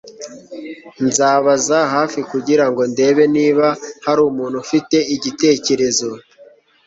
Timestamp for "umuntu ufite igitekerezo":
4.29-6.09